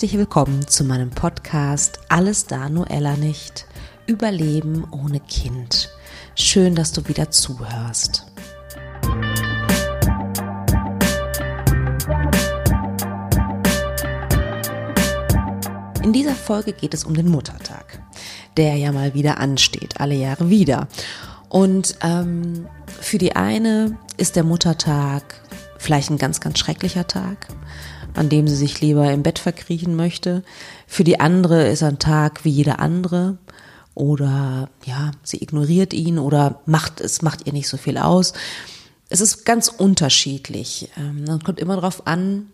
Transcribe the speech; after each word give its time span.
Herzlich 0.00 0.18
willkommen 0.18 0.66
zu 0.66 0.82
meinem 0.84 1.10
Podcast 1.10 2.00
Alles 2.08 2.46
da, 2.46 2.70
Noella 2.70 3.18
nicht. 3.18 3.66
Überleben 4.06 4.86
ohne 4.90 5.20
Kind. 5.20 5.90
Schön, 6.34 6.74
dass 6.74 6.92
du 6.92 7.06
wieder 7.06 7.30
zuhörst. 7.30 8.24
In 16.02 16.14
dieser 16.14 16.34
Folge 16.34 16.72
geht 16.72 16.94
es 16.94 17.04
um 17.04 17.12
den 17.12 17.28
Muttertag, 17.28 18.02
der 18.56 18.76
ja 18.76 18.92
mal 18.92 19.12
wieder 19.12 19.36
ansteht, 19.36 20.00
alle 20.00 20.14
Jahre 20.14 20.48
wieder. 20.48 20.88
Und 21.50 21.96
ähm, 22.00 22.66
für 22.86 23.18
die 23.18 23.36
eine 23.36 23.98
ist 24.16 24.34
der 24.34 24.44
Muttertag 24.44 25.42
vielleicht 25.76 26.08
ein 26.08 26.16
ganz, 26.16 26.40
ganz 26.40 26.58
schrecklicher 26.58 27.06
Tag 27.06 27.48
an 28.14 28.28
dem 28.28 28.48
sie 28.48 28.56
sich 28.56 28.80
lieber 28.80 29.10
im 29.12 29.22
Bett 29.22 29.38
verkriechen 29.38 29.96
möchte. 29.96 30.42
Für 30.86 31.04
die 31.04 31.20
andere 31.20 31.68
ist 31.68 31.82
ein 31.82 31.98
Tag 31.98 32.44
wie 32.44 32.50
jeder 32.50 32.80
andere 32.80 33.38
oder 33.94 34.68
ja, 34.84 35.10
sie 35.22 35.42
ignoriert 35.42 35.92
ihn 35.92 36.18
oder 36.18 36.60
macht 36.66 37.00
es 37.00 37.22
macht 37.22 37.46
ihr 37.46 37.52
nicht 37.52 37.68
so 37.68 37.76
viel 37.76 37.98
aus. 37.98 38.32
Es 39.08 39.20
ist 39.20 39.44
ganz 39.44 39.68
unterschiedlich. 39.68 40.88
Ähm, 40.96 41.26
dann 41.26 41.42
kommt 41.42 41.58
immer 41.58 41.74
darauf 41.74 42.06
an, 42.06 42.46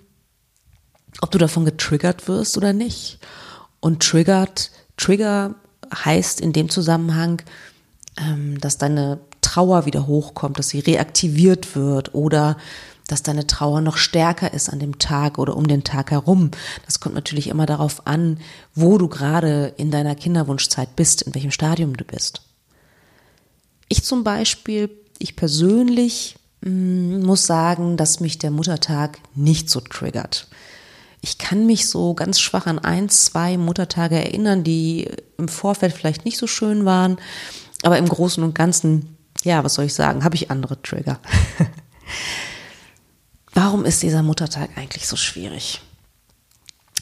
ob 1.20 1.30
du 1.30 1.38
davon 1.38 1.64
getriggert 1.64 2.28
wirst 2.28 2.56
oder 2.56 2.72
nicht. 2.72 3.18
Und 3.80 4.02
triggert, 4.02 4.70
Trigger 4.96 5.54
heißt 5.94 6.40
in 6.40 6.52
dem 6.52 6.68
Zusammenhang, 6.70 7.42
ähm, 8.18 8.58
dass 8.60 8.78
deine 8.78 9.20
Trauer 9.42 9.86
wieder 9.86 10.06
hochkommt, 10.06 10.58
dass 10.58 10.70
sie 10.70 10.80
reaktiviert 10.80 11.76
wird 11.76 12.14
oder 12.14 12.56
dass 13.06 13.22
deine 13.22 13.46
Trauer 13.46 13.80
noch 13.80 13.96
stärker 13.96 14.52
ist 14.52 14.68
an 14.68 14.80
dem 14.80 14.98
Tag 14.98 15.38
oder 15.38 15.56
um 15.56 15.68
den 15.68 15.84
Tag 15.84 16.10
herum. 16.10 16.50
Das 16.86 17.00
kommt 17.00 17.14
natürlich 17.14 17.48
immer 17.48 17.66
darauf 17.66 18.06
an, 18.06 18.40
wo 18.74 18.98
du 18.98 19.08
gerade 19.08 19.74
in 19.76 19.90
deiner 19.90 20.14
Kinderwunschzeit 20.14 20.96
bist, 20.96 21.22
in 21.22 21.34
welchem 21.34 21.52
Stadium 21.52 21.96
du 21.96 22.04
bist. 22.04 22.42
Ich 23.88 24.02
zum 24.02 24.24
Beispiel, 24.24 24.90
ich 25.18 25.36
persönlich 25.36 26.36
mm, 26.62 27.20
muss 27.22 27.46
sagen, 27.46 27.96
dass 27.96 28.20
mich 28.20 28.38
der 28.38 28.50
Muttertag 28.50 29.18
nicht 29.34 29.70
so 29.70 29.80
triggert. 29.80 30.48
Ich 31.20 31.38
kann 31.38 31.66
mich 31.66 31.88
so 31.88 32.14
ganz 32.14 32.40
schwach 32.40 32.66
an 32.66 32.78
ein, 32.78 33.08
zwei 33.08 33.56
Muttertage 33.56 34.16
erinnern, 34.16 34.64
die 34.64 35.08
im 35.38 35.48
Vorfeld 35.48 35.92
vielleicht 35.92 36.24
nicht 36.24 36.38
so 36.38 36.46
schön 36.46 36.84
waren, 36.84 37.18
aber 37.82 37.98
im 37.98 38.08
Großen 38.08 38.42
und 38.42 38.54
Ganzen, 38.54 39.16
ja, 39.44 39.62
was 39.62 39.74
soll 39.74 39.86
ich 39.86 39.94
sagen, 39.94 40.24
habe 40.24 40.34
ich 40.34 40.50
andere 40.50 40.82
Trigger. 40.82 41.20
warum 43.56 43.84
ist 43.84 44.02
dieser 44.02 44.22
Muttertag 44.22 44.70
eigentlich 44.76 45.08
so 45.08 45.16
schwierig? 45.16 45.80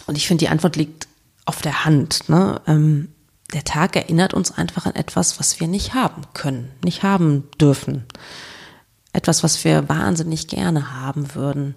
Und 0.07 0.17
ich 0.17 0.27
finde, 0.27 0.45
die 0.45 0.49
Antwort 0.49 0.77
liegt 0.77 1.09
auf 1.45 1.61
der 1.61 1.85
Hand. 1.85 2.29
Ne? 2.29 2.61
Ähm, 2.67 3.09
der 3.53 3.65
Tag 3.65 3.97
erinnert 3.97 4.35
uns 4.35 4.53
einfach 4.53 4.87
an 4.87 4.95
etwas, 4.95 5.39
was 5.39 5.61
wir 5.61 5.67
nicht 5.67 5.95
haben 5.95 6.23
können, 6.33 6.71
nicht 6.83 7.03
haben 7.03 7.49
dürfen. 7.61 8.05
Etwas, 9.13 9.43
was 9.43 9.65
wir 9.65 9.89
wahnsinnig 9.89 10.49
gerne 10.49 10.93
haben 10.93 11.35
würden. 11.35 11.75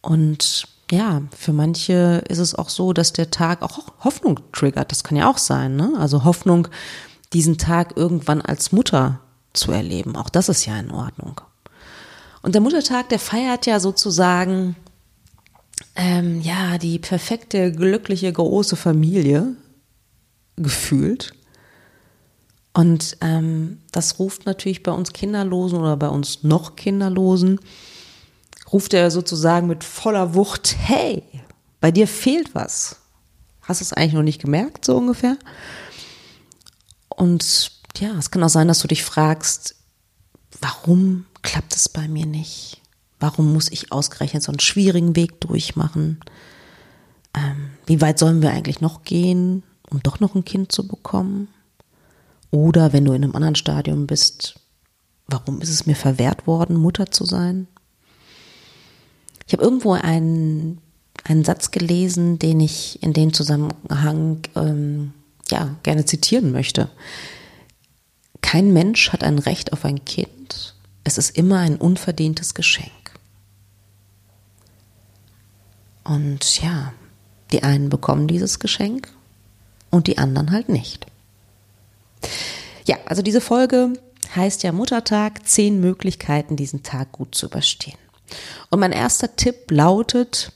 Und 0.00 0.68
ja, 0.90 1.22
für 1.36 1.52
manche 1.52 2.22
ist 2.28 2.38
es 2.38 2.54
auch 2.54 2.68
so, 2.68 2.92
dass 2.92 3.12
der 3.12 3.30
Tag 3.30 3.62
auch 3.62 3.78
Hoffnung 4.00 4.40
triggert. 4.52 4.90
Das 4.92 5.04
kann 5.04 5.16
ja 5.16 5.28
auch 5.28 5.38
sein. 5.38 5.76
Ne? 5.76 5.92
Also 5.98 6.24
Hoffnung, 6.24 6.68
diesen 7.32 7.58
Tag 7.58 7.96
irgendwann 7.96 8.42
als 8.42 8.72
Mutter 8.72 9.20
zu 9.52 9.72
erleben. 9.72 10.16
Auch 10.16 10.30
das 10.30 10.48
ist 10.48 10.66
ja 10.66 10.78
in 10.78 10.90
Ordnung. 10.90 11.40
Und 12.42 12.54
der 12.54 12.62
Muttertag, 12.62 13.08
der 13.10 13.18
feiert 13.18 13.66
ja 13.66 13.80
sozusagen, 13.80 14.76
ähm, 15.96 16.40
ja, 16.40 16.78
die 16.78 16.98
perfekte, 16.98 17.72
glückliche, 17.72 18.32
große 18.32 18.76
Familie 18.76 19.56
gefühlt. 20.56 21.32
Und 22.72 23.16
ähm, 23.20 23.80
das 23.92 24.18
ruft 24.18 24.46
natürlich 24.46 24.82
bei 24.82 24.92
uns 24.92 25.12
Kinderlosen 25.12 25.78
oder 25.78 25.96
bei 25.96 26.08
uns 26.08 26.44
noch 26.44 26.76
Kinderlosen, 26.76 27.60
ruft 28.72 28.94
er 28.94 29.10
sozusagen 29.10 29.66
mit 29.66 29.82
voller 29.82 30.34
Wucht, 30.34 30.76
hey, 30.78 31.24
bei 31.80 31.90
dir 31.90 32.06
fehlt 32.06 32.54
was. 32.54 32.96
Hast 33.62 33.80
du 33.80 33.84
es 33.84 33.92
eigentlich 33.92 34.14
noch 34.14 34.22
nicht 34.22 34.40
gemerkt, 34.40 34.84
so 34.84 34.96
ungefähr? 34.96 35.36
Und 37.08 37.72
ja, 37.98 38.16
es 38.18 38.30
kann 38.30 38.42
auch 38.44 38.48
sein, 38.48 38.68
dass 38.68 38.80
du 38.80 38.88
dich 38.88 39.02
fragst, 39.02 39.74
warum 40.60 41.26
klappt 41.42 41.74
es 41.74 41.88
bei 41.88 42.08
mir 42.08 42.26
nicht? 42.26 42.80
Warum 43.18 43.52
muss 43.52 43.70
ich 43.70 43.92
ausgerechnet 43.92 44.42
so 44.42 44.52
einen 44.52 44.60
schwierigen 44.60 45.14
Weg 45.16 45.40
durchmachen? 45.40 46.20
Ähm, 47.34 47.70
wie 47.86 48.00
weit 48.00 48.18
sollen 48.18 48.42
wir 48.42 48.50
eigentlich 48.50 48.80
noch 48.80 49.04
gehen, 49.04 49.62
um 49.90 50.02
doch 50.02 50.20
noch 50.20 50.34
ein 50.34 50.44
Kind 50.44 50.72
zu 50.72 50.86
bekommen? 50.86 51.48
Oder 52.50 52.92
wenn 52.92 53.04
du 53.04 53.12
in 53.12 53.22
einem 53.22 53.36
anderen 53.36 53.54
Stadium 53.54 54.06
bist, 54.06 54.58
warum 55.28 55.60
ist 55.60 55.68
es 55.68 55.86
mir 55.86 55.94
verwehrt 55.94 56.46
worden, 56.46 56.76
Mutter 56.76 57.10
zu 57.10 57.24
sein? 57.24 57.68
Ich 59.46 59.52
habe 59.52 59.62
irgendwo 59.62 59.92
einen, 59.92 60.78
einen 61.24 61.44
Satz 61.44 61.70
gelesen, 61.70 62.38
den 62.38 62.60
ich 62.60 63.02
in 63.02 63.12
dem 63.12 63.32
Zusammenhang 63.32 64.42
ähm, 64.56 65.12
ja, 65.50 65.76
gerne 65.82 66.04
zitieren 66.04 66.52
möchte. 66.52 66.88
Kein 68.40 68.72
Mensch 68.72 69.12
hat 69.12 69.22
ein 69.22 69.38
Recht 69.38 69.72
auf 69.72 69.84
ein 69.84 70.04
Kind, 70.04 70.74
es 71.04 71.18
ist 71.18 71.36
immer 71.36 71.58
ein 71.58 71.76
unverdientes 71.76 72.54
Geschenk. 72.54 72.90
Und 76.04 76.60
ja, 76.62 76.92
die 77.52 77.62
einen 77.62 77.88
bekommen 77.88 78.28
dieses 78.28 78.58
Geschenk 78.58 79.08
und 79.90 80.06
die 80.06 80.18
anderen 80.18 80.50
halt 80.50 80.68
nicht. 80.68 81.06
Ja, 82.86 82.96
also 83.06 83.22
diese 83.22 83.40
Folge 83.40 83.92
heißt 84.34 84.62
ja 84.62 84.72
Muttertag, 84.72 85.46
zehn 85.46 85.80
Möglichkeiten, 85.80 86.56
diesen 86.56 86.82
Tag 86.82 87.12
gut 87.12 87.34
zu 87.34 87.46
überstehen. 87.46 87.98
Und 88.70 88.80
mein 88.80 88.92
erster 88.92 89.34
Tipp 89.36 89.70
lautet, 89.70 90.52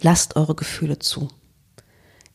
lasst 0.00 0.36
eure 0.36 0.54
Gefühle 0.54 0.98
zu. 0.98 1.28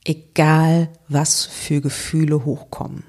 Egal, 0.04 0.90
was 1.08 1.46
für 1.46 1.82
Gefühle 1.82 2.46
hochkommen 2.46 3.04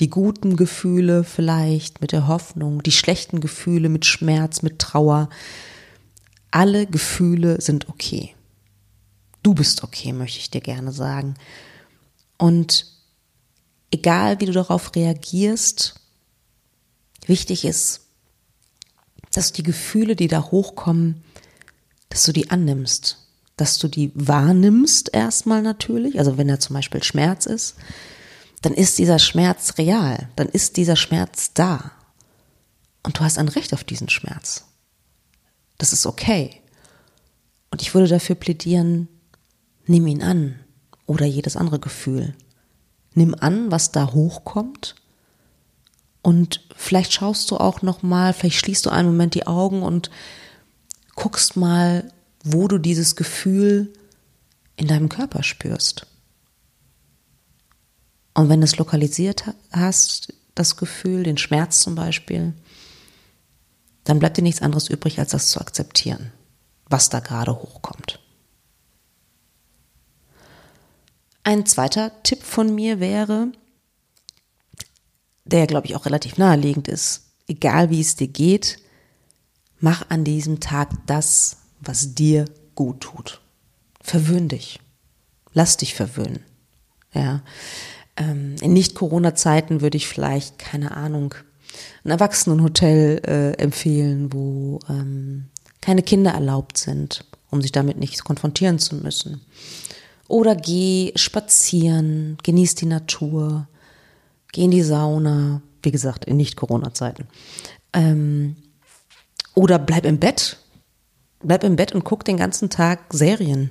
die 0.00 0.10
guten 0.10 0.56
Gefühle 0.56 1.24
vielleicht 1.24 2.00
mit 2.00 2.12
der 2.12 2.26
Hoffnung, 2.26 2.82
die 2.82 2.92
schlechten 2.92 3.40
Gefühle 3.40 3.88
mit 3.88 4.04
Schmerz, 4.04 4.62
mit 4.62 4.78
Trauer. 4.78 5.30
Alle 6.50 6.86
Gefühle 6.86 7.60
sind 7.60 7.88
okay. 7.88 8.34
Du 9.42 9.54
bist 9.54 9.84
okay, 9.84 10.12
möchte 10.12 10.38
ich 10.38 10.50
dir 10.50 10.60
gerne 10.60 10.92
sagen. 10.92 11.34
Und 12.36 12.92
egal 13.90 14.40
wie 14.40 14.46
du 14.46 14.52
darauf 14.52 14.94
reagierst, 14.94 16.00
wichtig 17.26 17.64
ist, 17.64 18.02
dass 19.32 19.52
die 19.52 19.62
Gefühle, 19.62 20.16
die 20.16 20.28
da 20.28 20.50
hochkommen, 20.50 21.22
dass 22.08 22.24
du 22.24 22.32
die 22.32 22.50
annimmst, 22.50 23.18
dass 23.56 23.78
du 23.78 23.88
die 23.88 24.12
wahrnimmst 24.14 25.12
erstmal 25.12 25.62
natürlich, 25.62 26.18
also 26.18 26.36
wenn 26.36 26.48
da 26.48 26.60
zum 26.60 26.74
Beispiel 26.74 27.02
Schmerz 27.02 27.46
ist, 27.46 27.76
dann 28.62 28.74
ist 28.74 28.98
dieser 28.98 29.18
Schmerz 29.18 29.78
real, 29.78 30.28
dann 30.36 30.48
ist 30.48 30.76
dieser 30.76 30.96
Schmerz 30.96 31.52
da. 31.54 31.92
Und 33.02 33.18
du 33.18 33.22
hast 33.22 33.38
ein 33.38 33.48
Recht 33.48 33.72
auf 33.72 33.84
diesen 33.84 34.08
Schmerz. 34.08 34.64
Das 35.78 35.92
ist 35.92 36.06
okay. 36.06 36.60
Und 37.70 37.82
ich 37.82 37.94
würde 37.94 38.08
dafür 38.08 38.34
plädieren, 38.34 39.08
nimm 39.86 40.06
ihn 40.06 40.22
an 40.22 40.58
oder 41.06 41.26
jedes 41.26 41.56
andere 41.56 41.78
Gefühl. 41.78 42.34
Nimm 43.14 43.34
an, 43.38 43.70
was 43.70 43.92
da 43.92 44.12
hochkommt 44.12 44.96
und 46.26 46.66
vielleicht 46.74 47.12
schaust 47.12 47.52
du 47.52 47.56
auch 47.56 47.82
noch 47.82 48.02
mal, 48.02 48.32
vielleicht 48.32 48.58
schließt 48.58 48.84
du 48.84 48.90
einen 48.90 49.06
Moment 49.06 49.36
die 49.36 49.46
Augen 49.46 49.84
und 49.84 50.10
guckst 51.14 51.56
mal, 51.56 52.10
wo 52.42 52.66
du 52.66 52.78
dieses 52.78 53.14
Gefühl 53.14 53.92
in 54.74 54.88
deinem 54.88 55.08
Körper 55.08 55.44
spürst. 55.44 56.08
Und 58.36 58.50
wenn 58.50 58.60
du 58.60 58.66
es 58.66 58.76
lokalisiert 58.76 59.44
hast, 59.72 60.34
das 60.54 60.76
Gefühl, 60.76 61.22
den 61.22 61.38
Schmerz 61.38 61.80
zum 61.80 61.94
Beispiel, 61.94 62.52
dann 64.04 64.18
bleibt 64.18 64.36
dir 64.36 64.42
nichts 64.42 64.60
anderes 64.60 64.90
übrig, 64.90 65.18
als 65.18 65.30
das 65.30 65.48
zu 65.48 65.58
akzeptieren, 65.58 66.32
was 66.84 67.08
da 67.08 67.20
gerade 67.20 67.56
hochkommt. 67.56 68.20
Ein 71.44 71.64
zweiter 71.64 72.12
Tipp 72.24 72.42
von 72.42 72.74
mir 72.74 73.00
wäre, 73.00 73.52
der 75.46 75.66
glaube 75.66 75.86
ich 75.86 75.96
auch 75.96 76.04
relativ 76.04 76.36
naheliegend 76.36 76.88
ist, 76.88 77.22
egal 77.48 77.88
wie 77.88 78.02
es 78.02 78.16
dir 78.16 78.28
geht, 78.28 78.80
mach 79.80 80.10
an 80.10 80.24
diesem 80.24 80.60
Tag 80.60 80.90
das, 81.06 81.56
was 81.80 82.14
dir 82.14 82.44
gut 82.74 83.00
tut. 83.00 83.40
Verwöhn 84.02 84.50
dich. 84.50 84.78
Lass 85.54 85.78
dich 85.78 85.94
verwöhnen. 85.94 86.44
Ja. 87.14 87.42
Ähm, 88.16 88.56
in 88.60 88.72
Nicht-Corona-Zeiten 88.72 89.80
würde 89.80 89.96
ich 89.96 90.08
vielleicht, 90.08 90.58
keine 90.58 90.96
Ahnung, 90.96 91.34
ein 92.04 92.10
Erwachsenenhotel 92.10 93.20
äh, 93.26 93.52
empfehlen, 93.62 94.32
wo, 94.32 94.80
ähm, 94.88 95.46
keine 95.80 96.02
Kinder 96.02 96.32
erlaubt 96.32 96.78
sind, 96.78 97.24
um 97.50 97.62
sich 97.62 97.72
damit 97.72 97.98
nicht 97.98 98.24
konfrontieren 98.24 98.78
zu 98.78 98.96
müssen. 98.96 99.40
Oder 100.28 100.56
geh 100.56 101.12
spazieren, 101.14 102.38
genieß 102.42 102.74
die 102.74 102.86
Natur, 102.86 103.68
geh 104.52 104.64
in 104.64 104.72
die 104.72 104.82
Sauna, 104.82 105.62
wie 105.82 105.92
gesagt, 105.92 106.24
in 106.24 106.36
Nicht-Corona-Zeiten. 106.38 107.28
Ähm, 107.92 108.56
oder 109.54 109.78
bleib 109.78 110.04
im 110.04 110.18
Bett. 110.18 110.58
Bleib 111.40 111.62
im 111.62 111.76
Bett 111.76 111.92
und 111.92 112.04
guck 112.04 112.24
den 112.24 112.36
ganzen 112.36 112.68
Tag 112.70 113.12
Serien. 113.12 113.70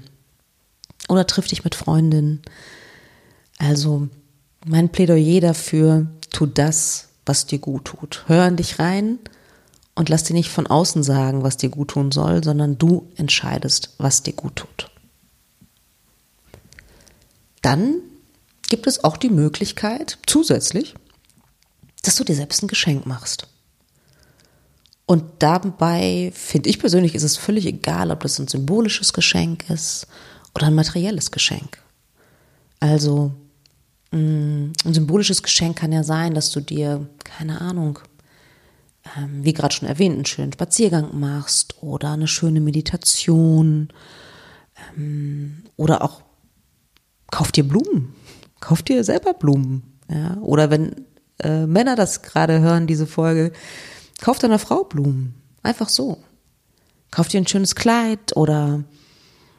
Oder 1.09 1.27
triff 1.27 1.47
dich 1.47 1.63
mit 1.63 1.75
Freundinnen. 1.75 2.41
Also 3.57 4.07
mein 4.65 4.89
Plädoyer 4.89 5.41
dafür, 5.41 6.07
tu 6.31 6.45
das, 6.45 7.09
was 7.25 7.45
dir 7.45 7.59
gut 7.59 7.85
tut. 7.85 8.23
Hör 8.27 8.47
in 8.47 8.57
dich 8.57 8.79
rein 8.79 9.19
und 9.93 10.09
lass 10.09 10.23
dir 10.23 10.33
nicht 10.33 10.49
von 10.49 10.67
außen 10.67 11.03
sagen, 11.03 11.43
was 11.43 11.57
dir 11.57 11.69
gut 11.69 11.89
tun 11.89 12.11
soll, 12.11 12.43
sondern 12.43 12.77
du 12.77 13.07
entscheidest, 13.15 13.93
was 13.97 14.23
dir 14.23 14.33
gut 14.33 14.57
tut. 14.57 14.91
Dann 17.61 17.95
gibt 18.69 18.87
es 18.87 19.03
auch 19.03 19.17
die 19.17 19.29
Möglichkeit, 19.29 20.17
zusätzlich, 20.25 20.95
dass 22.03 22.15
du 22.15 22.23
dir 22.23 22.35
selbst 22.35 22.61
ein 22.61 22.67
Geschenk 22.67 23.05
machst. 23.05 23.47
Und 25.07 25.23
dabei 25.39 26.31
finde 26.33 26.69
ich 26.69 26.79
persönlich 26.79 27.13
ist 27.13 27.23
es 27.23 27.37
völlig 27.37 27.65
egal, 27.65 28.09
ob 28.09 28.21
das 28.21 28.39
ein 28.39 28.47
symbolisches 28.47 29.13
Geschenk 29.13 29.69
ist 29.69 30.07
oder 30.55 30.67
ein 30.67 30.73
materielles 30.73 31.29
Geschenk. 31.29 31.77
Also 32.79 33.31
ein 34.17 34.93
symbolisches 34.93 35.43
Geschenk 35.43 35.77
kann 35.77 35.91
ja 35.91 36.03
sein, 36.03 36.33
dass 36.33 36.51
du 36.51 36.61
dir, 36.61 37.07
keine 37.23 37.61
Ahnung, 37.61 37.99
ähm, 39.17 39.43
wie 39.43 39.53
gerade 39.53 39.73
schon 39.73 39.87
erwähnt, 39.87 40.15
einen 40.15 40.25
schönen 40.25 40.53
Spaziergang 40.53 41.19
machst 41.19 41.81
oder 41.81 42.11
eine 42.11 42.27
schöne 42.27 42.61
Meditation 42.61 43.89
ähm, 44.97 45.63
oder 45.75 46.01
auch 46.01 46.21
kauf 47.31 47.51
dir 47.51 47.67
Blumen, 47.67 48.15
kauf 48.59 48.81
dir 48.81 49.03
selber 49.03 49.33
Blumen. 49.33 49.99
Ja? 50.09 50.37
Oder 50.37 50.69
wenn 50.69 51.05
äh, 51.39 51.65
Männer 51.65 51.95
das 51.95 52.21
gerade 52.21 52.61
hören, 52.61 52.87
diese 52.87 53.07
Folge, 53.07 53.51
kauf 54.21 54.39
deiner 54.39 54.59
Frau 54.59 54.83
Blumen. 54.83 55.35
Einfach 55.63 55.89
so. 55.89 56.19
Kauf 57.11 57.27
dir 57.27 57.39
ein 57.39 57.47
schönes 57.47 57.75
Kleid 57.75 58.35
oder 58.35 58.83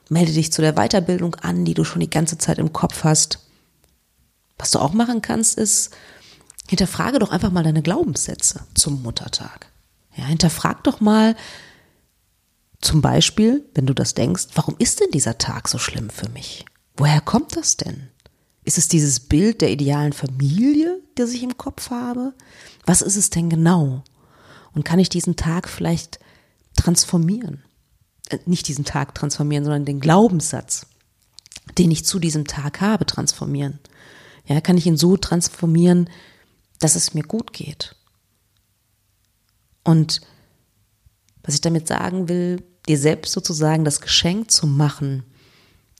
melde 0.08 0.32
dich 0.32 0.52
zu 0.52 0.62
der 0.62 0.74
Weiterbildung 0.74 1.34
an, 1.36 1.64
die 1.64 1.74
du 1.74 1.84
schon 1.84 2.00
die 2.00 2.10
ganze 2.10 2.38
Zeit 2.38 2.58
im 2.58 2.72
Kopf 2.72 3.04
hast. 3.04 3.45
Was 4.58 4.70
du 4.70 4.78
auch 4.78 4.92
machen 4.92 5.22
kannst, 5.22 5.58
ist, 5.58 5.90
hinterfrage 6.68 7.18
doch 7.18 7.30
einfach 7.30 7.50
mal 7.50 7.62
deine 7.62 7.82
Glaubenssätze 7.82 8.60
zum 8.74 9.02
Muttertag. 9.02 9.70
Ja, 10.16 10.24
hinterfrag 10.24 10.82
doch 10.84 11.00
mal, 11.00 11.36
zum 12.80 13.02
Beispiel, 13.02 13.64
wenn 13.74 13.86
du 13.86 13.94
das 13.94 14.14
denkst, 14.14 14.48
warum 14.54 14.76
ist 14.78 15.00
denn 15.00 15.10
dieser 15.10 15.38
Tag 15.38 15.68
so 15.68 15.78
schlimm 15.78 16.10
für 16.10 16.28
mich? 16.30 16.64
Woher 16.96 17.20
kommt 17.20 17.56
das 17.56 17.76
denn? 17.76 18.08
Ist 18.64 18.78
es 18.78 18.88
dieses 18.88 19.20
Bild 19.20 19.60
der 19.60 19.70
idealen 19.70 20.12
Familie, 20.12 21.00
das 21.14 21.32
ich 21.32 21.42
im 21.42 21.56
Kopf 21.56 21.90
habe? 21.90 22.34
Was 22.84 23.02
ist 23.02 23.16
es 23.16 23.30
denn 23.30 23.48
genau? 23.48 24.02
Und 24.72 24.84
kann 24.84 24.98
ich 24.98 25.08
diesen 25.08 25.36
Tag 25.36 25.68
vielleicht 25.68 26.18
transformieren? 26.76 27.62
Äh, 28.28 28.38
nicht 28.46 28.68
diesen 28.68 28.84
Tag 28.84 29.14
transformieren, 29.14 29.64
sondern 29.64 29.84
den 29.84 30.00
Glaubenssatz, 30.00 30.86
den 31.78 31.90
ich 31.90 32.04
zu 32.04 32.18
diesem 32.18 32.46
Tag 32.46 32.80
habe, 32.80 33.06
transformieren. 33.06 33.78
Ja, 34.46 34.60
kann 34.60 34.78
ich 34.78 34.86
ihn 34.86 34.96
so 34.96 35.16
transformieren, 35.16 36.08
dass 36.78 36.94
es 36.94 37.14
mir 37.14 37.24
gut 37.24 37.52
geht? 37.52 37.96
Und 39.84 40.20
was 41.42 41.54
ich 41.54 41.60
damit 41.60 41.86
sagen 41.88 42.28
will, 42.28 42.62
dir 42.88 42.98
selbst 42.98 43.32
sozusagen 43.32 43.84
das 43.84 44.00
Geschenk 44.00 44.50
zu 44.50 44.66
machen, 44.66 45.24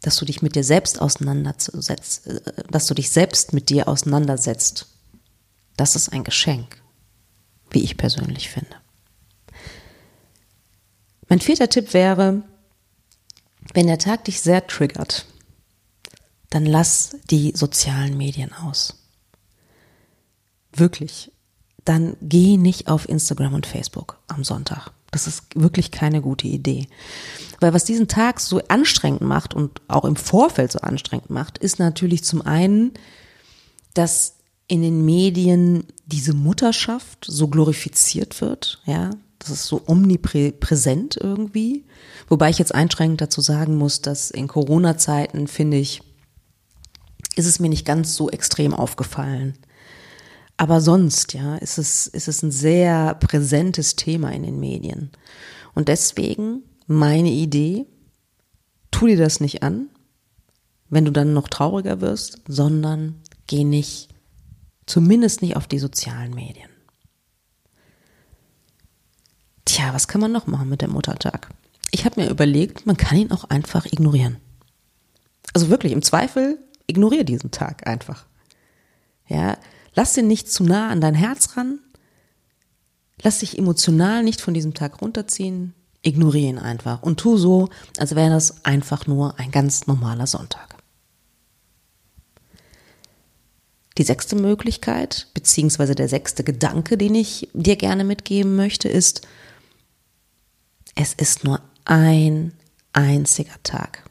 dass 0.03 0.17
du 0.17 0.25
dich 0.25 0.43
mit 0.43 0.55
dir 0.55 0.65
selbst 0.65 1.01
auseinandersetzt, 1.01 2.27
äh, 2.27 2.41
dass 2.71 2.87
du 2.87 2.95
dich 2.95 3.11
selbst 3.11 3.53
mit 3.53 3.71
dir 3.71 3.89
auseinandersetzt. 3.89 4.87
Das 5.77 5.97
ist 5.97 6.13
ein 6.13 6.25
Geschenk, 6.25 6.81
wie 7.71 7.83
ich 7.83 7.97
persönlich 7.97 8.49
finde. 8.49 8.77
Mein 11.29 11.41
vierter 11.41 11.69
Tipp 11.69 11.93
wäre, 11.93 12.43
wenn 13.75 13.87
der 13.87 13.99
Tag 13.99 14.25
dich 14.25 14.41
sehr 14.41 14.67
triggert, 14.67 15.27
dann 16.51 16.67
lass 16.67 17.17
die 17.31 17.53
sozialen 17.55 18.17
Medien 18.17 18.53
aus. 18.53 18.95
Wirklich. 20.73 21.33
Dann 21.85 22.17
geh 22.21 22.57
nicht 22.57 22.89
auf 22.89 23.09
Instagram 23.09 23.55
und 23.55 23.67
Facebook 23.67 24.19
am 24.29 24.45
Sonntag. 24.45 24.91
Das 25.11 25.27
ist 25.27 25.45
wirklich 25.55 25.91
keine 25.91 26.21
gute 26.21 26.47
Idee. 26.47 26.89
Weil 27.61 27.73
was 27.73 27.85
diesen 27.85 28.09
Tag 28.09 28.41
so 28.41 28.61
anstrengend 28.69 29.23
macht 29.23 29.55
und 29.55 29.81
auch 29.89 30.05
im 30.05 30.17
Vorfeld 30.17 30.73
so 30.73 30.81
anstrengend 30.81 31.31
macht, 31.31 31.59
ist 31.59 31.79
natürlich 31.79 32.25
zum 32.25 32.43
einen, 32.43 32.93
dass 33.95 34.35
in 34.69 34.83
den 34.83 35.05
Medien 35.05 35.85
diese 36.07 36.35
Mutterschaft 36.35 37.25
so 37.27 37.49
glorifiziert 37.49 38.41
wird, 38.41 38.83
ja, 38.85 39.11
das 39.39 39.51
ist 39.51 39.67
so 39.67 39.83
omnipräsent 39.87 41.17
irgendwie. 41.21 41.85
Wobei 42.29 42.51
ich 42.51 42.59
jetzt 42.59 42.75
einschränkend 42.75 43.21
dazu 43.21 43.41
sagen 43.41 43.77
muss, 43.77 44.03
dass 44.03 44.31
in 44.31 44.49
Corona-Zeiten, 44.49 45.47
finde 45.47 45.77
ich, 45.77 46.03
ist 47.37 47.47
es 47.47 47.61
mir 47.61 47.69
nicht 47.69 47.87
ganz 47.87 48.17
so 48.17 48.29
extrem 48.31 48.75
aufgefallen. 48.75 49.57
Aber 50.57 50.81
sonst, 50.81 51.35
ja, 51.35 51.57
ist 51.57 51.79
es, 51.79 52.07
ist 52.07 52.29
es 52.29 52.43
ein 52.43 52.51
sehr 52.51 53.15
präsentes 53.15 53.95
Thema 53.95 54.33
in 54.33 54.43
den 54.43 54.59
Medien. 54.59 55.11
Und 55.75 55.89
deswegen 55.89 56.63
meine 56.87 57.31
Idee, 57.31 57.87
tu 58.91 59.07
dir 59.07 59.19
das 59.19 59.41
nicht 59.41 59.63
an, 59.63 59.91
wenn 60.89 61.05
du 61.05 61.13
dann 61.13 61.35
noch 61.35 61.49
trauriger 61.49 62.01
wirst, 62.01 62.41
sondern 62.49 63.17
geh 63.47 63.65
nicht, 63.65 64.09
zumindest 64.87 65.43
nicht 65.43 65.57
auf 65.57 65.67
die 65.67 65.79
sozialen 65.79 66.35
Medien. 66.35 66.71
Tja, 69.67 69.93
was 69.93 70.09
kann 70.09 70.21
man 70.21 70.33
noch 70.33 70.47
machen 70.47 70.71
mit 70.71 70.81
dem 70.81 70.93
Muttertag? 70.93 71.51
Ich 71.91 72.05
habe 72.07 72.21
mir 72.21 72.31
überlegt, 72.31 72.87
man 72.87 72.97
kann 72.97 73.19
ihn 73.19 73.33
auch 73.33 73.45
einfach 73.45 73.85
ignorieren. 73.85 74.39
Also 75.53 75.69
wirklich, 75.69 75.93
im 75.93 76.03
Zweifel, 76.03 76.59
ignoriere 76.87 77.25
diesen 77.25 77.51
Tag 77.51 77.87
einfach. 77.87 78.27
Ja, 79.29 79.59
lass 79.95 80.17
ihn 80.17 80.29
nicht 80.29 80.51
zu 80.51 80.65
nah 80.65 80.89
an 80.91 81.01
dein 81.01 81.15
Herz 81.15 81.57
ran. 81.57 81.81
Lass 83.23 83.41
dich 83.41 83.59
emotional 83.59 84.23
nicht 84.23 84.41
von 84.41 84.55
diesem 84.55 84.75
Tag 84.75 85.01
runterziehen. 85.01 85.75
Ignoriere 86.03 86.51
ihn 86.51 86.59
einfach 86.59 87.03
und 87.03 87.19
tu 87.19 87.37
so, 87.37 87.69
als 87.99 88.15
wäre 88.15 88.31
das 88.31 88.65
einfach 88.65 89.07
nur 89.07 89.39
ein 89.39 89.51
ganz 89.51 89.87
normaler 89.87 90.27
Sonntag. 90.27 90.77
Die 93.99 94.03
sechste 94.03 94.37
Möglichkeit, 94.37 95.27
beziehungsweise 95.33 95.95
der 95.95 96.09
sechste 96.09 96.45
Gedanke, 96.45 96.99
den 96.99 97.15
ich 97.15 97.49
dir 97.55 97.77
gerne 97.77 98.05
mitgeben 98.05 98.55
möchte, 98.55 98.89
ist, 98.89 99.27
es 100.95 101.15
ist 101.15 101.45
nur 101.45 101.61
ein 101.85 102.53
einziger 102.93 103.63
Tag. 103.63 104.06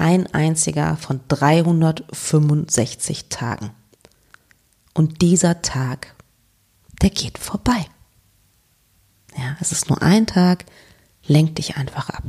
Ein 0.00 0.32
einziger 0.32 0.96
von 0.96 1.20
365 1.28 3.28
Tagen. 3.28 3.72
Und 4.94 5.20
dieser 5.20 5.60
Tag, 5.60 6.14
der 7.02 7.10
geht 7.10 7.36
vorbei. 7.36 7.84
Ja, 9.36 9.58
es 9.60 9.72
ist 9.72 9.90
nur 9.90 10.00
ein 10.00 10.26
Tag, 10.26 10.64
lenk 11.26 11.56
dich 11.56 11.76
einfach 11.76 12.08
ab. 12.08 12.22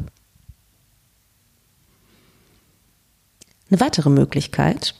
Eine 3.69 3.79
weitere 3.79 4.09
Möglichkeit 4.09 4.93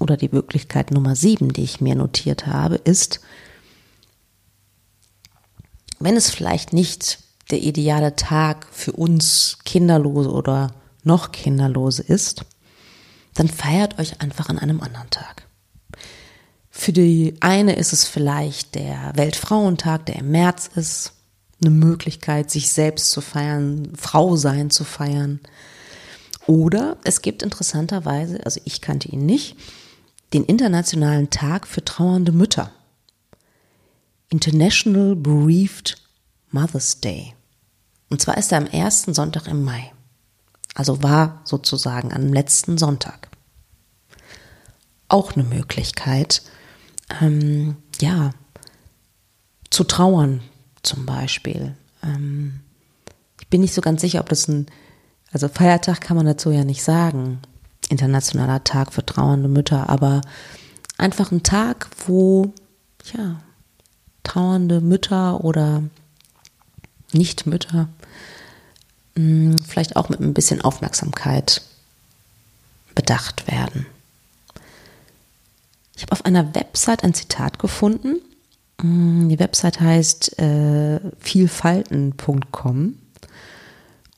oder 0.00 0.16
die 0.16 0.30
Möglichkeit 0.30 0.90
Nummer 0.90 1.14
sieben, 1.14 1.52
die 1.52 1.62
ich 1.62 1.80
mir 1.80 1.94
notiert 1.94 2.48
habe, 2.48 2.74
ist, 2.74 3.20
wenn 6.00 6.16
es 6.16 6.28
vielleicht 6.28 6.72
nicht 6.72 7.20
der 7.52 7.62
ideale 7.62 8.16
Tag 8.16 8.66
für 8.72 8.90
uns 8.90 9.58
Kinderlose 9.64 10.32
oder 10.32 10.74
noch 11.04 11.32
Kinderlose 11.32 12.02
ist, 12.02 12.44
dann 13.34 13.48
feiert 13.48 13.98
euch 13.98 14.20
einfach 14.20 14.48
an 14.48 14.58
einem 14.58 14.80
anderen 14.80 15.10
Tag. 15.10 15.46
Für 16.70 16.92
die 16.92 17.36
eine 17.40 17.76
ist 17.76 17.92
es 17.92 18.04
vielleicht 18.04 18.74
der 18.74 19.12
Weltfrauentag, 19.14 20.06
der 20.06 20.16
im 20.16 20.30
März 20.30 20.70
ist 20.74 21.12
eine 21.60 21.70
Möglichkeit, 21.70 22.50
sich 22.50 22.72
selbst 22.72 23.10
zu 23.10 23.20
feiern, 23.20 23.92
Frau 23.96 24.36
sein 24.36 24.70
zu 24.70 24.84
feiern. 24.84 25.40
Oder 26.46 26.98
es 27.04 27.22
gibt 27.22 27.42
interessanterweise, 27.42 28.44
also 28.44 28.60
ich 28.64 28.80
kannte 28.80 29.08
ihn 29.08 29.24
nicht, 29.24 29.56
den 30.32 30.44
Internationalen 30.44 31.30
Tag 31.30 31.66
für 31.66 31.84
trauernde 31.84 32.32
Mütter. 32.32 32.72
International 34.28 35.14
Bereaved 35.14 35.96
Mother's 36.50 37.00
Day. 37.00 37.34
Und 38.10 38.20
zwar 38.20 38.36
ist 38.36 38.52
er 38.52 38.58
am 38.58 38.66
ersten 38.66 39.14
Sonntag 39.14 39.46
im 39.46 39.62
Mai. 39.62 39.93
Also 40.74 41.02
war 41.02 41.40
sozusagen 41.44 42.12
am 42.12 42.32
letzten 42.32 42.76
Sonntag. 42.78 43.28
Auch 45.08 45.32
eine 45.32 45.44
Möglichkeit, 45.44 46.42
ähm, 47.20 47.76
ja, 48.00 48.32
zu 49.70 49.84
trauern, 49.84 50.40
zum 50.82 51.06
Beispiel. 51.06 51.76
Ähm, 52.02 52.60
ich 53.40 53.48
bin 53.48 53.60
nicht 53.60 53.74
so 53.74 53.80
ganz 53.80 54.00
sicher, 54.00 54.20
ob 54.20 54.28
das 54.28 54.48
ein, 54.48 54.66
also 55.32 55.48
Feiertag 55.48 56.00
kann 56.00 56.16
man 56.16 56.26
dazu 56.26 56.50
ja 56.50 56.64
nicht 56.64 56.82
sagen, 56.82 57.40
internationaler 57.88 58.64
Tag 58.64 58.92
für 58.92 59.04
trauernde 59.04 59.48
Mütter, 59.48 59.88
aber 59.88 60.22
einfach 60.98 61.30
ein 61.30 61.42
Tag, 61.42 61.88
wo, 62.06 62.52
ja, 63.12 63.40
trauernde 64.22 64.80
Mütter 64.80 65.44
oder 65.44 65.82
Nicht-Mütter 67.12 67.88
hm, 69.16 69.56
vielleicht 69.58 69.96
auch 69.96 70.08
mit 70.08 70.20
ein 70.20 70.34
bisschen 70.34 70.60
Aufmerksamkeit 70.60 71.62
bedacht 72.94 73.46
werden. 73.50 73.86
Ich 75.96 76.02
habe 76.02 76.12
auf 76.12 76.24
einer 76.24 76.54
Website 76.54 77.04
ein 77.04 77.14
Zitat 77.14 77.58
gefunden. 77.58 78.20
Die 78.82 79.38
Website 79.38 79.80
heißt 79.80 80.38
äh, 80.40 81.00
vielfalten.com 81.20 82.98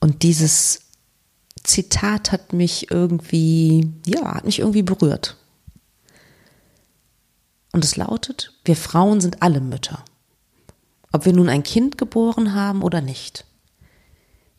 und 0.00 0.22
dieses 0.22 0.80
Zitat 1.62 2.32
hat 2.32 2.52
mich 2.52 2.90
irgendwie, 2.90 3.92
ja, 4.06 4.34
hat 4.34 4.44
mich 4.44 4.60
irgendwie 4.60 4.82
berührt. 4.82 5.36
Und 7.72 7.84
es 7.84 7.96
lautet, 7.96 8.54
wir 8.64 8.76
Frauen 8.76 9.20
sind 9.20 9.42
alle 9.42 9.60
Mütter. 9.60 10.04
Ob 11.12 11.26
wir 11.26 11.32
nun 11.32 11.48
ein 11.48 11.62
Kind 11.62 11.98
geboren 11.98 12.54
haben 12.54 12.82
oder 12.82 13.00
nicht. 13.00 13.44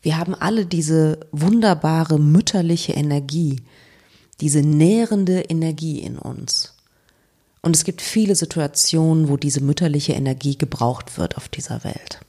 Wir 0.07 0.17
haben 0.17 0.35
alle 0.35 0.65
diese 0.65 1.19
wunderbare 1.33 2.17
mütterliche 2.17 2.93
Energie, 2.93 3.61
diese 4.39 4.61
nährende 4.61 5.41
Energie 5.41 5.99
in 5.99 6.17
uns. 6.17 6.75
Und 7.61 7.75
es 7.75 7.83
gibt 7.83 8.01
viele 8.01 8.33
Situationen, 8.33 9.27
wo 9.27 9.35
diese 9.35 9.59
mütterliche 9.59 10.13
Energie 10.13 10.57
gebraucht 10.57 11.17
wird 11.17 11.35
auf 11.35 11.49
dieser 11.49 11.83
Welt. 11.83 12.21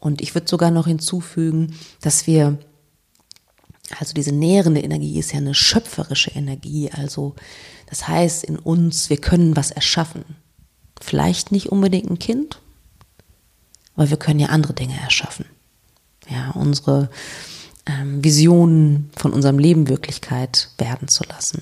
Und 0.00 0.20
ich 0.20 0.34
würde 0.34 0.50
sogar 0.50 0.70
noch 0.70 0.86
hinzufügen, 0.86 1.74
dass 2.02 2.26
wir, 2.26 2.58
also 3.98 4.12
diese 4.12 4.32
nährende 4.32 4.82
Energie 4.82 5.18
ist 5.18 5.32
ja 5.32 5.38
eine 5.38 5.54
schöpferische 5.54 6.32
Energie, 6.32 6.90
also 6.90 7.36
das 7.86 8.06
heißt 8.06 8.44
in 8.44 8.58
uns, 8.58 9.08
wir 9.08 9.16
können 9.16 9.56
was 9.56 9.70
erschaffen. 9.70 10.36
Vielleicht 11.00 11.52
nicht 11.52 11.72
unbedingt 11.72 12.10
ein 12.10 12.18
Kind, 12.18 12.60
aber 14.00 14.08
wir 14.08 14.16
können 14.16 14.40
ja 14.40 14.48
andere 14.48 14.72
Dinge 14.72 14.98
erschaffen. 14.98 15.44
Ja, 16.26 16.52
unsere 16.52 17.10
ähm, 17.84 18.24
Visionen 18.24 19.10
von 19.14 19.34
unserem 19.34 19.58
Leben 19.58 19.88
Wirklichkeit 19.88 20.70
werden 20.78 21.06
zu 21.06 21.22
lassen. 21.24 21.60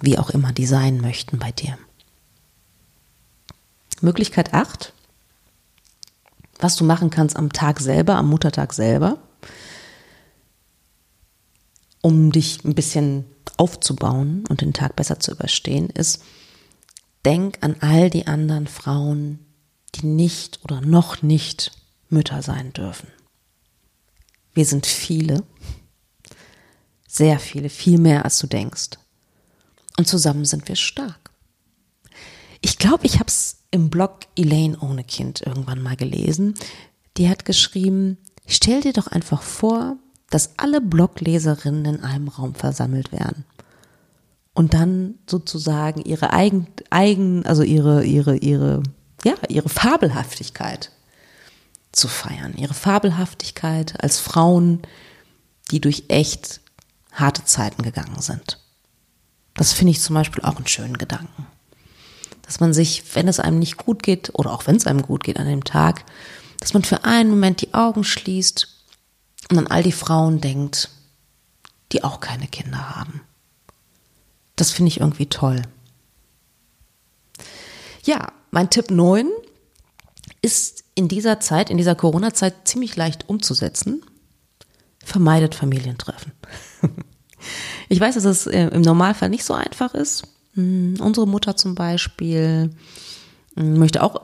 Wie 0.00 0.18
auch 0.18 0.30
immer 0.30 0.50
die 0.52 0.64
sein 0.64 1.02
möchten 1.02 1.38
bei 1.38 1.52
dir. 1.52 1.76
Möglichkeit 4.00 4.54
8 4.54 4.94
was 6.58 6.76
du 6.76 6.84
machen 6.84 7.10
kannst 7.10 7.36
am 7.36 7.52
Tag 7.52 7.80
selber, 7.80 8.14
am 8.14 8.30
Muttertag 8.30 8.72
selber, 8.72 9.18
um 12.00 12.30
dich 12.32 12.64
ein 12.64 12.74
bisschen 12.74 13.24
aufzubauen 13.56 14.44
und 14.48 14.60
den 14.60 14.72
Tag 14.72 14.94
besser 14.94 15.18
zu 15.18 15.32
überstehen, 15.32 15.90
ist, 15.90 16.22
denk 17.24 17.58
an 17.60 17.76
all 17.80 18.10
die 18.10 18.26
anderen 18.26 18.68
Frauen, 18.68 19.40
die 19.94 20.06
nicht 20.06 20.60
oder 20.64 20.80
noch 20.80 21.22
nicht 21.22 21.72
Mütter 22.08 22.42
sein 22.42 22.72
dürfen. 22.72 23.08
Wir 24.54 24.66
sind 24.66 24.86
viele, 24.86 25.44
sehr 27.06 27.38
viele, 27.38 27.68
viel 27.68 27.98
mehr 27.98 28.24
als 28.24 28.38
du 28.38 28.46
denkst. 28.46 28.90
Und 29.98 30.08
zusammen 30.08 30.44
sind 30.44 30.68
wir 30.68 30.76
stark. 30.76 31.30
Ich 32.60 32.78
glaube, 32.78 33.06
ich 33.06 33.14
habe 33.14 33.26
es 33.28 33.58
im 33.70 33.90
Blog 33.90 34.20
Elaine 34.36 34.78
ohne 34.80 35.04
Kind 35.04 35.42
irgendwann 35.42 35.82
mal 35.82 35.96
gelesen. 35.96 36.54
Die 37.16 37.28
hat 37.28 37.44
geschrieben, 37.44 38.18
stell 38.46 38.80
dir 38.80 38.92
doch 38.92 39.08
einfach 39.08 39.42
vor, 39.42 39.96
dass 40.30 40.58
alle 40.58 40.80
Blogleserinnen 40.80 41.84
in 41.96 42.00
einem 42.00 42.28
Raum 42.28 42.54
versammelt 42.54 43.12
werden 43.12 43.44
und 44.54 44.74
dann 44.74 45.16
sozusagen 45.28 46.02
ihre 46.02 46.32
eigen, 46.32 46.68
eigen 46.90 47.44
also 47.44 47.62
ihre, 47.62 48.04
ihre, 48.04 48.36
ihre, 48.36 48.82
ja, 49.24 49.34
ihre 49.48 49.68
Fabelhaftigkeit 49.68 50.90
zu 51.92 52.08
feiern. 52.08 52.54
Ihre 52.56 52.74
Fabelhaftigkeit 52.74 54.02
als 54.02 54.18
Frauen, 54.18 54.82
die 55.70 55.80
durch 55.80 56.04
echt 56.08 56.60
harte 57.12 57.44
Zeiten 57.44 57.82
gegangen 57.82 58.20
sind. 58.20 58.58
Das 59.54 59.72
finde 59.72 59.90
ich 59.90 60.00
zum 60.00 60.14
Beispiel 60.14 60.42
auch 60.42 60.56
einen 60.56 60.66
schönen 60.66 60.96
Gedanken 60.96 61.46
dass 62.52 62.60
man 62.60 62.74
sich, 62.74 63.02
wenn 63.14 63.28
es 63.28 63.40
einem 63.40 63.58
nicht 63.58 63.78
gut 63.78 64.02
geht 64.02 64.30
oder 64.34 64.52
auch 64.52 64.66
wenn 64.66 64.76
es 64.76 64.86
einem 64.86 65.00
gut 65.00 65.24
geht 65.24 65.38
an 65.38 65.46
dem 65.46 65.64
Tag, 65.64 66.04
dass 66.60 66.74
man 66.74 66.84
für 66.84 67.04
einen 67.04 67.30
Moment 67.30 67.62
die 67.62 67.72
Augen 67.72 68.04
schließt 68.04 68.68
und 69.50 69.58
an 69.58 69.68
all 69.68 69.82
die 69.82 69.90
Frauen 69.90 70.40
denkt, 70.42 70.90
die 71.92 72.04
auch 72.04 72.20
keine 72.20 72.46
Kinder 72.46 72.94
haben. 72.94 73.22
Das 74.54 74.70
finde 74.70 74.88
ich 74.88 75.00
irgendwie 75.00 75.30
toll. 75.30 75.62
Ja, 78.04 78.32
mein 78.52 78.70
Tipp 78.70 78.90
9 78.90 79.26
ist 80.42 80.84
in 80.94 81.08
dieser 81.08 81.40
Zeit, 81.40 81.70
in 81.70 81.78
dieser 81.78 81.96
Corona-Zeit 81.96 82.68
ziemlich 82.68 82.94
leicht 82.94 83.28
umzusetzen. 83.28 84.04
Vermeidet 85.04 85.56
Familientreffen. 85.56 86.32
Ich 87.88 88.00
weiß, 88.00 88.14
dass 88.14 88.24
es 88.24 88.46
äh, 88.46 88.68
im 88.68 88.82
Normalfall 88.82 89.28
nicht 89.28 89.44
so 89.44 89.52
einfach 89.52 89.94
ist. 89.94 90.22
Hm, 90.54 90.94
unsere 91.00 91.26
Mutter 91.26 91.56
zum 91.56 91.74
Beispiel 91.74 92.70
hm, 93.56 93.78
möchte 93.78 94.02
auch 94.02 94.20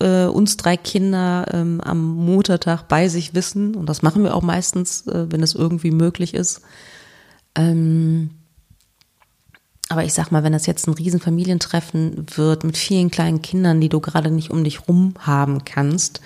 äh, 0.00 0.24
uns 0.24 0.56
drei 0.56 0.76
Kinder 0.76 1.46
ähm, 1.52 1.80
am 1.82 2.14
Muttertag 2.16 2.88
bei 2.88 3.08
sich 3.08 3.34
wissen. 3.34 3.74
Und 3.74 3.86
das 3.90 4.02
machen 4.02 4.22
wir 4.22 4.34
auch 4.34 4.42
meistens, 4.42 5.06
äh, 5.06 5.30
wenn 5.30 5.42
es 5.42 5.54
irgendwie 5.54 5.90
möglich 5.90 6.34
ist. 6.34 6.62
Ähm, 7.54 8.30
aber 9.88 10.04
ich 10.04 10.12
sag 10.12 10.32
mal, 10.32 10.42
wenn 10.42 10.52
das 10.52 10.66
jetzt 10.66 10.88
ein 10.88 10.94
Riesenfamilientreffen 10.94 12.26
wird 12.34 12.64
mit 12.64 12.76
vielen 12.76 13.10
kleinen 13.10 13.42
Kindern, 13.42 13.80
die 13.80 13.88
du 13.88 14.00
gerade 14.00 14.30
nicht 14.30 14.50
um 14.50 14.64
dich 14.64 14.88
rum 14.88 15.14
haben 15.20 15.64
kannst, 15.64 16.20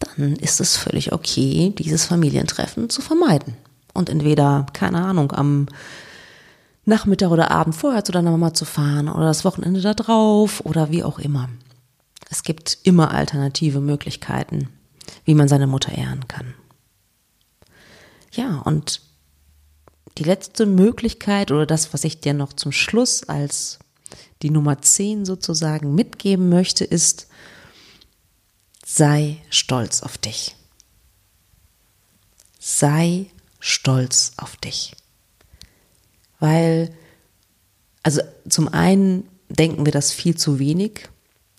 dann 0.00 0.34
ist 0.36 0.60
es 0.60 0.76
völlig 0.76 1.12
okay, 1.12 1.72
dieses 1.78 2.06
Familientreffen 2.06 2.90
zu 2.90 3.00
vermeiden. 3.00 3.54
Und 3.94 4.10
entweder, 4.10 4.66
keine 4.72 5.04
Ahnung, 5.04 5.32
am 5.32 5.66
Nachmittag 6.84 7.30
oder 7.30 7.52
Abend 7.52 7.76
vorher 7.76 8.04
zu 8.04 8.10
deiner 8.10 8.32
Mama 8.32 8.52
zu 8.54 8.64
fahren 8.64 9.08
oder 9.08 9.26
das 9.26 9.44
Wochenende 9.44 9.80
da 9.80 9.94
drauf 9.94 10.60
oder 10.64 10.90
wie 10.90 11.04
auch 11.04 11.20
immer. 11.20 11.48
Es 12.30 12.42
gibt 12.42 12.78
immer 12.82 13.12
alternative 13.12 13.80
Möglichkeiten, 13.80 14.68
wie 15.24 15.34
man 15.34 15.46
seine 15.46 15.68
Mutter 15.68 15.92
ehren 15.92 16.26
kann. 16.26 16.54
Ja, 18.32 18.58
und 18.64 19.02
die 20.18 20.24
letzte 20.24 20.66
Möglichkeit 20.66 21.50
oder 21.50 21.66
das, 21.66 21.92
was 21.92 22.04
ich 22.04 22.20
dir 22.20 22.34
noch 22.34 22.52
zum 22.52 22.72
Schluss 22.72 23.24
als 23.24 23.78
die 24.42 24.50
Nummer 24.50 24.82
10 24.82 25.24
sozusagen 25.24 25.94
mitgeben 25.94 26.48
möchte, 26.48 26.84
ist, 26.84 27.28
sei 28.84 29.38
stolz 29.50 30.02
auf 30.02 30.18
dich. 30.18 30.56
Sei 32.58 33.26
stolz 33.60 34.32
auf 34.36 34.56
dich 34.56 34.94
weil, 36.42 36.90
also 38.02 38.20
zum 38.48 38.66
einen 38.66 39.28
denken 39.48 39.86
wir 39.86 39.92
das 39.92 40.10
viel 40.10 40.36
zu 40.36 40.58
wenig 40.58 41.08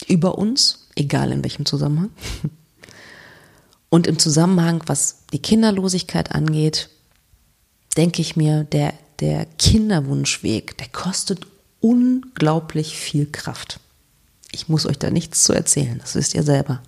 über 0.10 0.38
uns, 0.38 0.90
egal 0.96 1.32
in 1.32 1.42
welchem 1.42 1.66
Zusammenhang. 1.66 2.10
Und 3.90 4.08
im 4.08 4.20
Zusammenhang, 4.20 4.84
was 4.88 5.26
die 5.32 5.42
Kinderlosigkeit 5.42 6.34
angeht, 6.36 6.90
denke 7.98 8.22
ich 8.22 8.36
mir, 8.36 8.64
der, 8.64 8.94
der 9.20 9.46
Kinderwunschweg, 9.58 10.78
der 10.78 10.88
kostet 10.88 11.48
unglaublich 11.80 12.98
viel 12.98 13.30
Kraft. 13.32 13.80
Ich 14.52 14.70
muss 14.70 14.86
euch 14.86 15.00
da 15.00 15.10
nichts 15.10 15.44
zu 15.44 15.54
erzählen, 15.54 15.98
das 16.00 16.16
wisst 16.16 16.34
ihr 16.34 16.44
selber. 16.44 16.82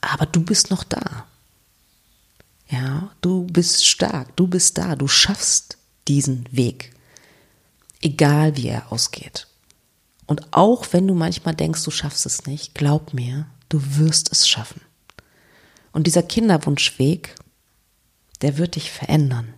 Aber 0.00 0.26
du 0.26 0.42
bist 0.42 0.70
noch 0.70 0.84
da. 0.84 1.26
Ja, 2.68 3.10
du 3.20 3.44
bist 3.44 3.86
stark, 3.86 4.36
du 4.36 4.46
bist 4.46 4.76
da, 4.78 4.96
du 4.96 5.06
schaffst 5.06 5.78
diesen 6.08 6.46
Weg. 6.50 6.92
Egal 8.00 8.56
wie 8.56 8.68
er 8.68 8.92
ausgeht. 8.92 9.46
Und 10.26 10.52
auch 10.52 10.86
wenn 10.92 11.06
du 11.06 11.14
manchmal 11.14 11.54
denkst, 11.54 11.84
du 11.84 11.90
schaffst 11.90 12.26
es 12.26 12.46
nicht, 12.46 12.74
glaub 12.74 13.14
mir, 13.14 13.46
du 13.68 13.80
wirst 13.96 14.32
es 14.32 14.48
schaffen. 14.48 14.80
Und 15.92 16.06
dieser 16.06 16.22
Kinderwunschweg, 16.22 17.36
der 18.42 18.58
wird 18.58 18.76
dich 18.76 18.90
verändern. 18.90 19.54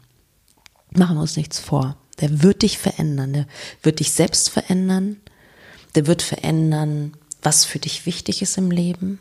Machen 0.90 1.16
wir 1.16 1.22
uns 1.22 1.36
nichts 1.36 1.58
vor. 1.58 1.96
Der 2.20 2.42
wird 2.42 2.62
dich 2.62 2.78
verändern. 2.78 3.32
Der 3.32 3.46
wird 3.82 4.00
dich 4.00 4.12
selbst 4.12 4.50
verändern. 4.50 5.16
Der 5.94 6.06
wird 6.06 6.22
verändern, 6.22 7.16
was 7.42 7.64
für 7.64 7.78
dich 7.78 8.06
wichtig 8.06 8.42
ist 8.42 8.58
im 8.58 8.70
Leben. 8.70 9.20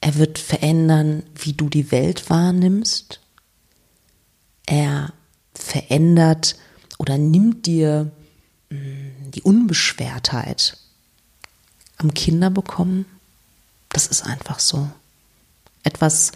Er 0.00 0.16
wird 0.16 0.38
verändern, 0.38 1.24
wie 1.34 1.52
du 1.52 1.68
die 1.68 1.90
Welt 1.90 2.30
wahrnimmst. 2.30 3.20
Er 4.66 5.12
verändert 5.54 6.56
oder 6.98 7.18
nimmt 7.18 7.66
dir 7.66 8.10
mm, 8.70 9.30
die 9.30 9.42
Unbeschwertheit 9.42 10.76
am 11.96 12.14
Kinderbekommen 12.14 13.06
Das 13.88 14.06
ist 14.06 14.24
einfach 14.24 14.60
so. 14.60 14.88
Etwas, 15.82 16.32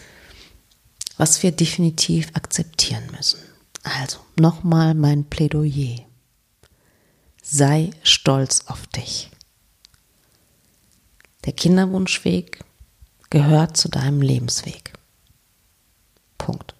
was 1.22 1.40
wir 1.44 1.52
definitiv 1.52 2.30
akzeptieren 2.34 3.04
müssen. 3.16 3.38
Also 3.84 4.18
nochmal 4.34 4.92
mein 4.94 5.22
Plädoyer. 5.22 6.00
Sei 7.40 7.90
stolz 8.02 8.64
auf 8.66 8.88
dich. 8.88 9.30
Der 11.44 11.52
Kinderwunschweg 11.52 12.64
gehört 13.30 13.76
zu 13.76 13.88
deinem 13.88 14.20
Lebensweg. 14.20 14.94
Punkt. 16.38 16.74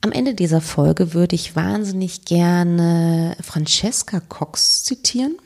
Am 0.00 0.10
Ende 0.10 0.34
dieser 0.34 0.60
Folge 0.60 1.14
würde 1.14 1.36
ich 1.36 1.54
wahnsinnig 1.54 2.24
gerne 2.24 3.36
Francesca 3.40 4.18
Cox 4.18 4.82
zitieren, 4.82 5.38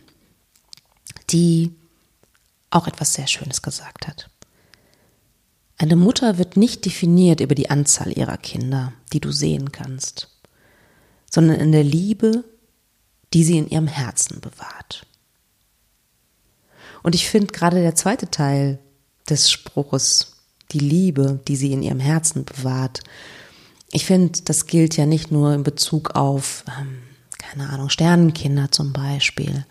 die 1.28 1.74
auch 2.70 2.86
etwas 2.86 3.12
sehr 3.12 3.26
Schönes 3.26 3.60
gesagt 3.60 4.08
hat. 4.08 4.29
Eine 5.80 5.96
Mutter 5.96 6.36
wird 6.36 6.58
nicht 6.58 6.84
definiert 6.84 7.40
über 7.40 7.54
die 7.54 7.70
Anzahl 7.70 8.12
ihrer 8.12 8.36
Kinder, 8.36 8.92
die 9.14 9.20
du 9.20 9.32
sehen 9.32 9.72
kannst, 9.72 10.28
sondern 11.30 11.56
in 11.56 11.72
der 11.72 11.84
Liebe, 11.84 12.44
die 13.32 13.44
sie 13.44 13.56
in 13.56 13.66
ihrem 13.66 13.86
Herzen 13.86 14.42
bewahrt. 14.42 15.06
Und 17.02 17.14
ich 17.14 17.30
finde 17.30 17.46
gerade 17.54 17.80
der 17.80 17.94
zweite 17.94 18.30
Teil 18.30 18.78
des 19.30 19.50
Spruches, 19.50 20.36
die 20.72 20.80
Liebe, 20.80 21.40
die 21.48 21.56
sie 21.56 21.72
in 21.72 21.82
ihrem 21.82 22.00
Herzen 22.00 22.44
bewahrt, 22.44 23.00
ich 23.90 24.04
finde, 24.04 24.38
das 24.44 24.66
gilt 24.66 24.98
ja 24.98 25.06
nicht 25.06 25.32
nur 25.32 25.54
in 25.54 25.62
Bezug 25.62 26.14
auf, 26.14 26.62
ähm, 26.78 26.98
keine 27.38 27.70
Ahnung, 27.70 27.88
Sternenkinder 27.88 28.70
zum 28.70 28.92
Beispiel, 28.92 29.64